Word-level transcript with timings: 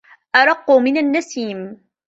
أرق 0.35 0.71
من 0.71 0.97
النسيم 0.97 1.79